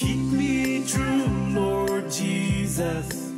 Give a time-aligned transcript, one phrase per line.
[0.00, 3.32] keep me true, Lord Jesus.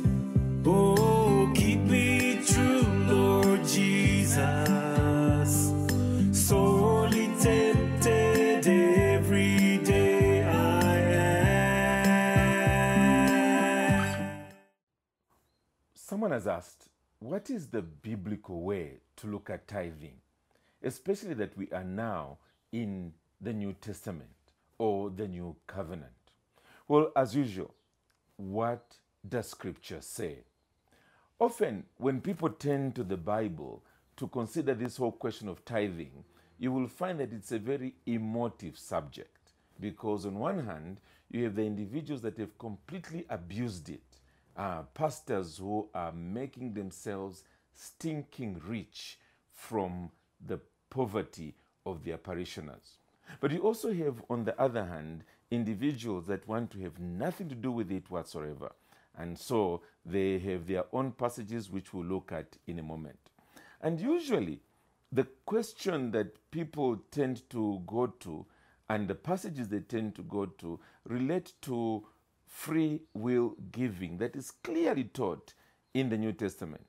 [0.65, 4.39] Oh, keep me true, Lord Jesus.
[6.31, 10.97] Sorely tempted every day I
[13.99, 14.45] am.
[15.95, 16.87] Someone has asked,
[17.19, 20.21] what is the biblical way to look at tithing?
[20.81, 22.37] Especially that we are now
[22.71, 23.11] in
[23.41, 24.29] the New Testament
[24.77, 26.22] or the New Covenant.
[26.87, 27.73] Well, as usual,
[28.35, 28.97] what
[29.27, 30.39] does Scripture say?
[31.39, 33.83] Often, when people turn to the Bible
[34.17, 36.25] to consider this whole question of tithing,
[36.59, 40.99] you will find that it's a very emotive subject because, on one hand,
[41.31, 44.03] you have the individuals that have completely abused it,
[44.55, 47.43] uh, pastors who are making themselves
[47.73, 49.19] stinking rich
[49.51, 50.11] from
[50.45, 51.55] the poverty
[51.85, 52.97] of their parishioners.
[53.39, 57.55] But you also have, on the other hand, individuals that want to have nothing to
[57.55, 58.71] do with it whatsoever.
[59.17, 63.19] And so they have their own passages, which we'll look at in a moment.
[63.81, 64.61] And usually,
[65.11, 68.45] the question that people tend to go to
[68.89, 72.03] and the passages they tend to go to relate to
[72.47, 75.53] free will giving that is clearly taught
[75.93, 76.85] in the New Testament.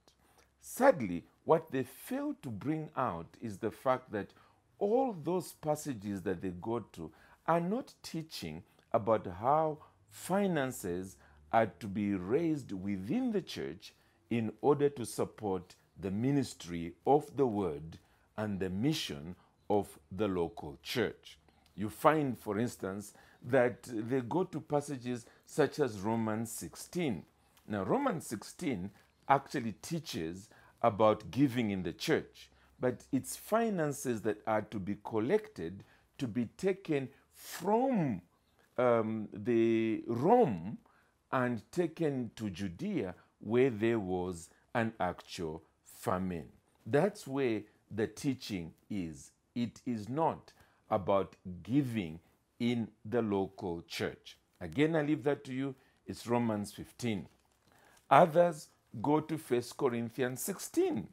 [0.61, 4.33] Sadly, what they fail to bring out is the fact that
[4.79, 7.11] all those passages that they go to
[7.47, 9.79] are not teaching about how
[10.09, 11.17] finances
[11.53, 13.95] are to be raised within the church
[14.31, 17.99] in order to support the ministry of the word
[18.37, 19.37] and the mission
[19.71, 21.39] of the local church.
[21.77, 27.25] You find, for instance, that they go to passages such as Romans 16.
[27.69, 28.91] Now, Romans 16
[29.29, 30.49] actually teaches
[30.83, 32.51] about giving in the church,
[32.81, 35.85] but it's finances that are to be collected
[36.19, 38.23] to be taken from
[38.79, 40.79] um, the Rome
[41.33, 46.49] and taken to Judea where there was an actual famine.
[46.87, 49.33] That's where the teaching is.
[49.55, 50.53] It is not
[50.91, 52.21] about giving
[52.59, 54.39] in the local church.
[54.61, 55.75] Again, I leave that to you.
[56.07, 57.27] It's Romans 15.
[58.11, 58.69] Others
[59.03, 61.09] go to 1 Corinthians 16,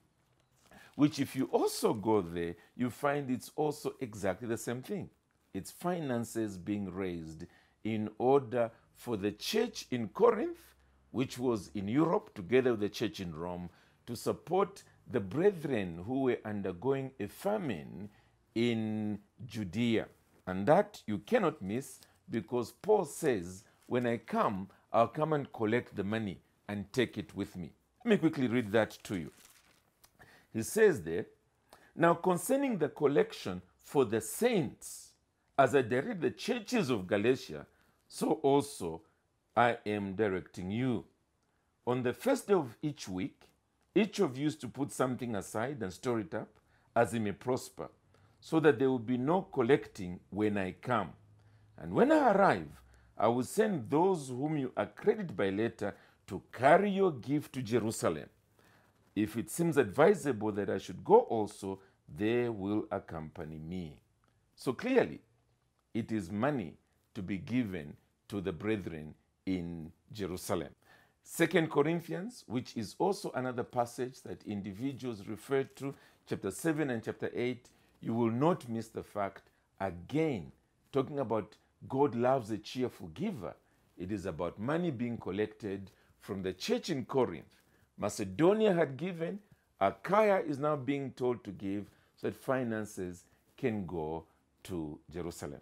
[0.96, 5.10] which, if you also go there, you find it's also exactly the same thing.
[5.54, 7.46] It's finances being raised
[7.84, 10.76] in order for the church in Corinth,
[11.12, 13.70] which was in Europe, together with the church in Rome,
[14.06, 18.10] to support the brethren who were undergoing a famine
[18.56, 20.08] in Judea.
[20.48, 25.96] And that you cannot miss because Paul says, When I come, I'll come and collect
[25.96, 27.74] the money and take it with me.
[28.06, 29.32] Let me quickly read that to you.
[30.54, 31.26] He says there,
[31.96, 35.11] Now concerning the collection for the saints,
[35.58, 37.66] as I direct the churches of Galatia,
[38.08, 39.02] so also
[39.56, 41.06] I am directing you.
[41.86, 43.42] On the first day of each week,
[43.94, 46.48] each of you is to put something aside and store it up,
[46.96, 47.90] as he may prosper,
[48.40, 51.10] so that there will be no collecting when I come.
[51.78, 52.82] And when I arrive,
[53.18, 55.96] I will send those whom you accredit by letter
[56.28, 58.30] to carry your gift to Jerusalem.
[59.16, 64.00] If it seems advisable that I should go also, they will accompany me.
[64.56, 65.20] So clearly,
[65.94, 66.74] it is money
[67.14, 67.96] to be given
[68.30, 69.14] to the brethren
[69.46, 70.70] in Jerusalem.
[71.24, 75.94] Second Corinthians, which is also another passage that individuals refer to,
[76.28, 77.70] chapter 7 and chapter 8,
[78.02, 80.52] you will not miss the fact, again,
[80.92, 81.56] talking about
[81.88, 83.54] God loves a cheerful giver.
[83.98, 87.62] It is about money being collected from the church in Corinth.
[87.98, 89.40] Macedonia had given,
[89.80, 91.86] Achaia is now being told to give
[92.16, 93.26] so that finances
[93.58, 94.26] can go
[94.64, 95.62] to Jerusalem.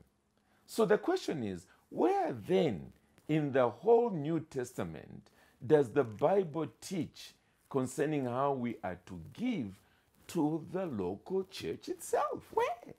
[0.71, 2.93] So the question is where then
[3.27, 5.31] in the whole New Testament
[5.65, 7.33] does the Bible teach
[7.71, 9.79] concerning how we are to give
[10.27, 12.43] to the local church itself?
[12.53, 12.93] Where?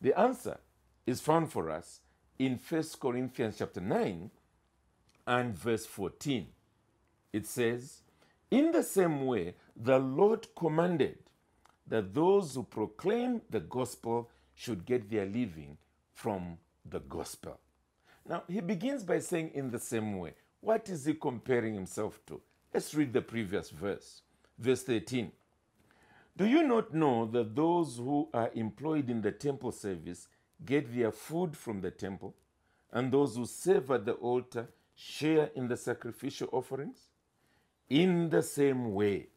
[0.00, 0.58] The answer
[1.06, 2.00] is found for us
[2.38, 4.30] in 1 Corinthians chapter 9
[5.26, 6.46] and verse 14.
[7.34, 8.00] It says,
[8.50, 11.18] In the same way, the Lord commanded
[11.86, 15.76] that those who proclaim the gospel should get their living
[16.16, 16.56] from
[16.88, 17.60] the gospel.
[18.28, 20.32] Now, he begins by saying, in the same way.
[20.60, 22.40] What is he comparing himself to?
[22.72, 24.22] Let's read the previous verse.
[24.58, 25.30] Verse 13.
[26.36, 30.28] Do you not know that those who are employed in the temple service
[30.64, 32.34] get their food from the temple,
[32.92, 37.10] and those who serve at the altar share in the sacrificial offerings?
[37.90, 39.28] In the same way,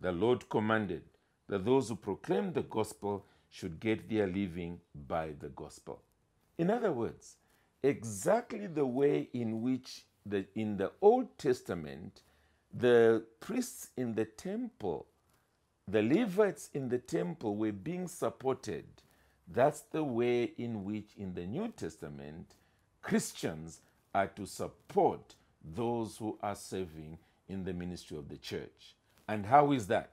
[0.00, 1.02] the Lord commanded
[1.48, 6.00] that those who proclaim the gospel should get their living by the gospel.
[6.60, 7.36] In other words,
[7.82, 12.20] exactly the way in which the, in the Old Testament,
[12.70, 15.06] the priests in the temple,
[15.88, 18.84] the Levites in the temple were being supported.
[19.48, 22.56] That's the way in which in the New Testament,
[23.00, 23.80] Christians
[24.14, 27.16] are to support those who are serving
[27.48, 28.96] in the ministry of the church.
[29.26, 30.12] And how is that?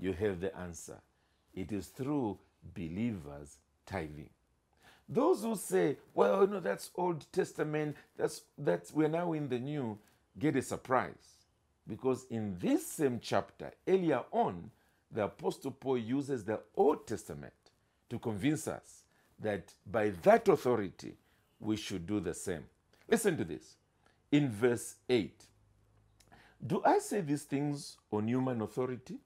[0.00, 1.02] You have the answer.
[1.52, 2.38] It is through
[2.74, 4.30] believers tithing.
[5.08, 9.98] Those who say, well, know, that's Old Testament, that's, that's we're now in the New,
[10.38, 11.44] get a surprise.
[11.86, 14.70] Because in this same chapter, earlier on,
[15.10, 17.52] the Apostle Paul uses the Old Testament
[18.08, 19.04] to convince us
[19.38, 21.14] that by that authority,
[21.60, 22.64] we should do the same.
[23.08, 23.76] Listen to this.
[24.32, 25.44] In verse 8,
[26.66, 29.18] do I say these things on human authority?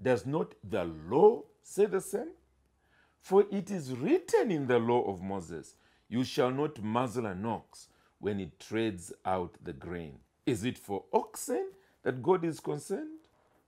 [0.00, 2.30] Does not the law say the same?
[3.24, 5.76] For it is written in the law of Moses,
[6.10, 7.88] You shall not muzzle an ox
[8.18, 10.18] when it treads out the grain.
[10.44, 11.70] Is it for oxen
[12.02, 13.20] that God is concerned?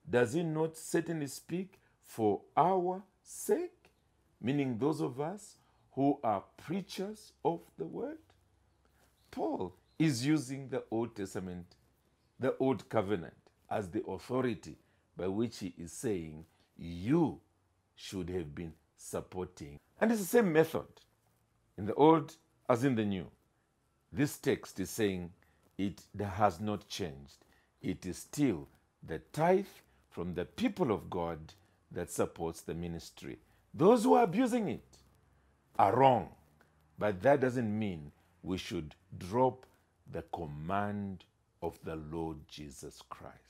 [0.07, 3.89] Does he not certainly speak for our sake?
[4.39, 5.55] Meaning those of us
[5.93, 8.19] who are preachers of the word?
[9.31, 11.65] Paul is using the Old Testament,
[12.39, 13.33] the Old Covenant,
[13.71, 14.77] as the authority
[15.17, 16.45] by which he is saying,
[16.77, 17.39] You
[17.95, 19.79] should have been supporting.
[20.01, 20.85] And it's the same method
[21.77, 22.35] in the Old
[22.69, 23.27] as in the New.
[24.11, 25.31] This text is saying
[25.77, 27.45] it has not changed.
[27.81, 28.67] It is still
[29.05, 29.65] the tithe
[30.09, 31.53] from the people of God
[31.91, 33.37] that supports the ministry.
[33.73, 34.97] Those who are abusing it
[35.77, 36.29] are wrong,
[36.97, 38.11] but that doesn't mean
[38.41, 39.65] we should drop
[40.11, 41.25] the command
[41.61, 43.46] of the Lord Jesus Christ.